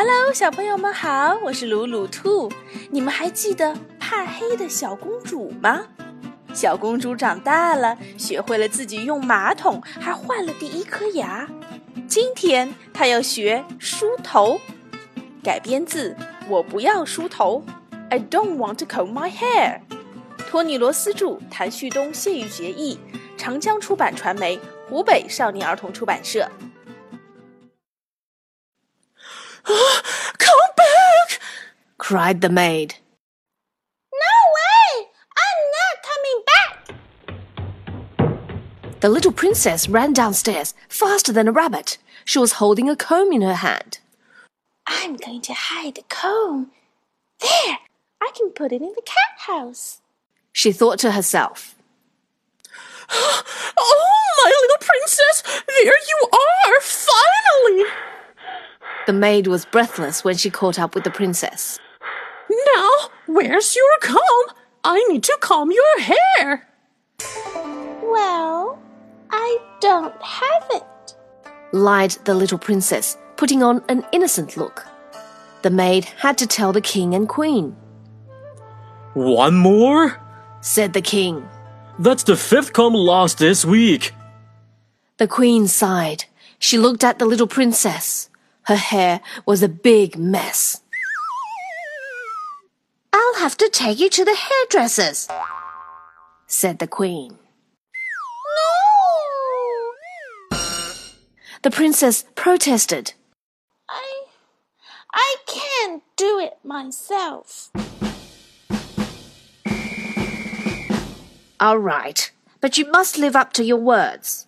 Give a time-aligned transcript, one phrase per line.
[0.00, 2.48] Hello，小朋友们好，我是鲁鲁兔。
[2.88, 5.88] 你们还记得怕黑的小公主吗？
[6.54, 11.48] 小公主长大了，学会了自己用马桶，还换了第一颗牙。
[12.06, 14.60] 今天她要学梳头，
[15.42, 16.10] 改编自
[16.48, 17.60] 《我不要梳头》
[18.08, 19.80] ，I don't want to comb my hair。
[20.48, 23.00] 托尼·罗斯著，谭旭东、谢玉洁译，
[23.36, 26.48] 长江出版传媒、湖北少年儿童出版社。
[30.38, 31.40] Come back!
[31.98, 32.94] cried the maid.
[34.12, 35.08] No way!
[35.44, 36.58] I'm not coming back!
[39.00, 41.98] The little princess ran downstairs faster than a rabbit.
[42.24, 43.98] She was holding a comb in her hand.
[44.86, 46.70] I'm going to hide the comb.
[47.40, 47.78] There!
[48.20, 50.00] I can put it in the cat house.
[50.52, 51.74] She thought to herself.
[53.10, 53.42] oh,
[54.44, 55.42] my little princess!
[55.66, 56.80] There you are!
[56.80, 57.84] Finally!
[59.08, 61.78] The maid was breathless when she caught up with the princess.
[62.74, 62.90] Now,
[63.24, 64.54] where's your comb?
[64.84, 66.68] I need to comb your hair.
[68.02, 68.78] Well,
[69.30, 71.16] I don't have it,
[71.72, 74.84] lied the little princess, putting on an innocent look.
[75.62, 77.74] The maid had to tell the king and queen.
[79.14, 80.20] One more?
[80.60, 81.48] said the king.
[81.98, 84.12] That's the fifth comb lost this week.
[85.16, 86.26] The queen sighed.
[86.58, 88.28] She looked at the little princess.
[88.68, 90.82] Her hair was a big mess.
[93.14, 95.26] I'll have to take you to the hairdresser's,
[96.46, 97.38] said the queen.
[100.50, 100.58] No!
[101.62, 103.14] The princess protested.
[103.88, 104.24] I.
[105.14, 107.70] I can't do it myself.
[111.58, 114.46] All right, but you must live up to your words.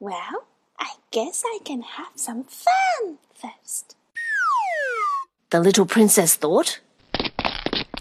[0.00, 3.96] Well, I guess I can have some fun first.
[5.50, 6.80] The little princess thought.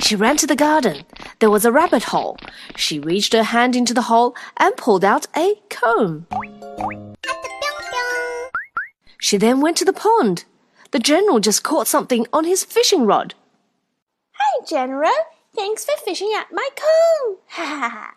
[0.02, 1.06] She ran to the garden.
[1.40, 2.38] There was a rabbit hole.
[2.76, 6.28] She reached her hand into the hole and pulled out a comb.
[9.20, 10.46] She then went to the pond.
[10.92, 13.34] The general just caught something on his fishing rod.
[14.34, 15.12] Hi, General.
[15.56, 17.38] Thanks for fishing at my comb.
[17.50, 18.14] Ha ha ha.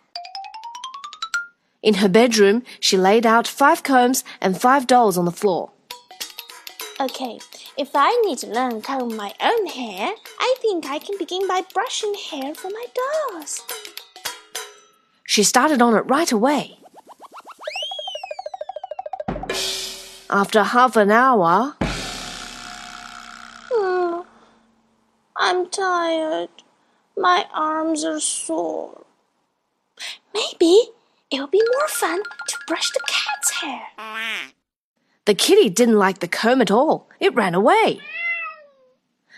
[1.83, 5.71] In her bedroom, she laid out five combs and five dolls on the floor.
[7.00, 7.38] Okay,
[7.78, 11.62] if I need to learn comb my own hair, I think I can begin by
[11.72, 13.62] brushing hair for my dolls.
[15.25, 16.77] She started on it right away.
[20.28, 21.75] After half an hour.
[23.72, 24.21] Hmm,
[25.37, 26.50] I'm tired.
[27.16, 29.06] My arms are sore.
[30.34, 30.91] Maybe
[31.31, 33.87] it'll be more fun to brush the cat's hair.
[35.31, 37.09] The kitty didn't like the comb at all.
[37.21, 38.01] It ran away.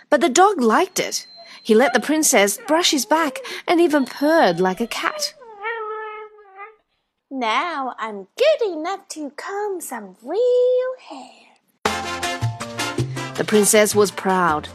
[0.09, 1.27] But the dog liked it.
[1.63, 5.35] He let the princess brush his back and even purred like a cat.
[7.31, 11.61] Now I'm good enough to comb some real hair.
[13.35, 14.69] The princess was proud.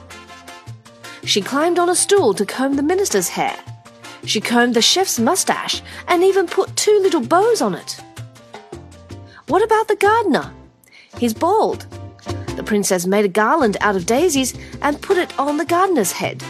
[1.24, 3.58] She climbed on a stool to comb the minister's hair.
[4.26, 8.00] She combed the chef's mustache and even put two little bows on it.
[9.48, 10.54] What about the gardener?
[11.20, 11.88] He's bald.
[12.56, 16.42] The princess made a garland out of daisies and put it on the gardener's head.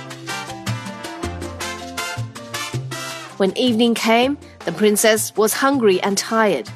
[3.37, 6.69] When evening came, the princess was hungry and tired.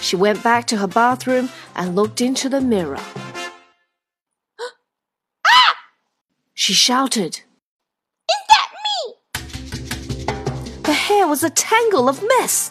[0.00, 3.00] She went back to her bathroom and looked into the mirror.
[5.46, 5.74] ah!
[6.54, 7.40] She shouted.
[8.28, 9.16] Is that me?
[10.84, 12.70] Her hair was a tangle of mess.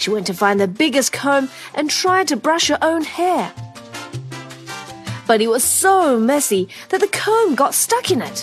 [0.00, 3.52] She went to find the biggest comb and tried to brush her own hair.
[5.26, 8.42] But it was so messy that the comb got stuck in it.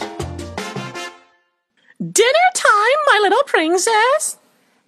[1.99, 4.37] Dinner time, my little princess!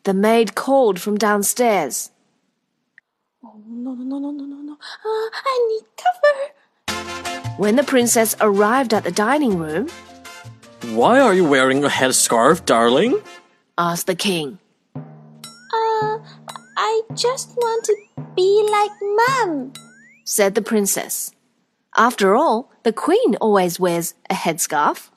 [0.04, 2.12] The maid called from downstairs.
[3.44, 4.74] Oh, no, no, no, no, no, no.
[4.74, 7.56] Uh, I need cover.
[7.58, 9.88] When the princess arrived at the dining room,
[10.94, 13.20] Why are you wearing a headscarf, darling?
[13.78, 14.60] asked the king.
[14.96, 16.20] Uh,
[16.82, 17.96] I just want to
[18.38, 19.74] be like Mum,
[20.24, 21.30] said the princess.
[21.98, 25.10] After all, the queen always wears a headscarf.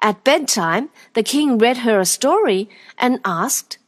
[0.00, 3.78] At bedtime, the king read her a story and asked,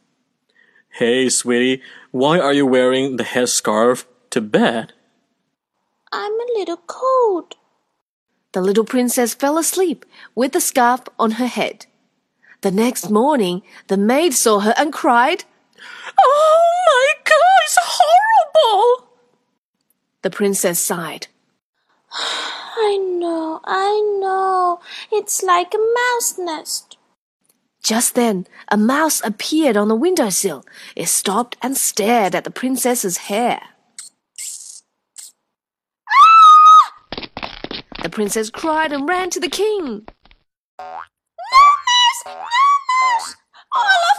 [0.89, 4.91] Hey, sweetie, why are you wearing the headscarf to bed?
[6.11, 7.55] I'm a little cold.
[8.51, 10.05] The little princess fell asleep
[10.35, 11.85] with the scarf on her head.
[12.59, 15.45] The next morning, the maid saw her and cried,
[16.19, 19.09] Oh my god, it's horrible!
[20.21, 21.27] The princess sighed.
[22.11, 24.79] I know, I know.
[25.11, 26.97] It's like a mouse nest.
[27.83, 30.65] Just then, a mouse appeared on the windowsill.
[30.95, 33.61] It stopped and stared at the princess's hair.
[36.09, 36.91] Ah!
[38.03, 40.05] The princess cried and ran to the king.
[40.77, 40.85] No
[41.89, 43.35] mouse, no mouse.
[43.75, 44.18] Olaf, Olaf,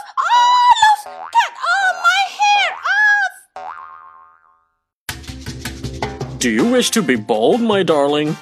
[6.41, 8.35] Do you wish to be bald, my darling?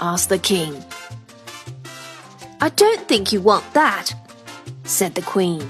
[0.00, 0.82] asked the king.
[2.62, 4.14] I don't think you want that,
[4.84, 5.68] said the queen.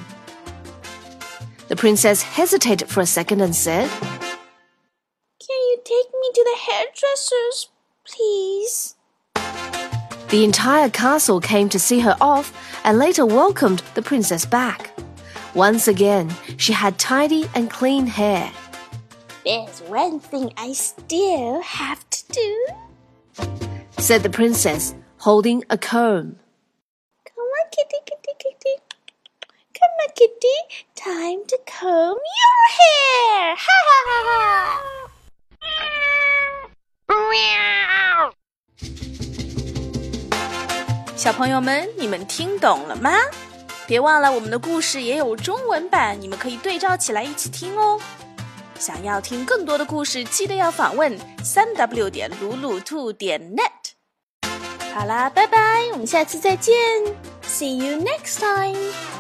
[1.67, 7.69] The princess hesitated for a second and said, Can you take me to the hairdresser's,
[8.05, 8.95] please?
[10.29, 12.55] The entire castle came to see her off
[12.85, 14.97] and later welcomed the princess back.
[15.55, 18.53] Once again, she had tidy and clean hair
[19.46, 24.02] There's one thing I still have to do.
[24.02, 26.36] said the princess, holding a comb.
[27.24, 28.76] Come on, kitty, kitty, kitty.
[29.78, 30.58] Come on, kitty.
[30.96, 33.56] Time to comb your hair.
[33.56, 34.82] Ha ha ha ha.
[41.16, 43.12] 小朋友们，你们听懂了吗？
[43.86, 48.02] 别忘了，我们的故事也有中文版，你们可以对照起来一起听哦。
[48.79, 53.93] 想要听更多的故事，记得要访问三 w 点鲁鲁兔点 net。
[54.95, 56.75] 好啦，拜拜，我们下次再见
[57.45, 59.16] ，See you next time。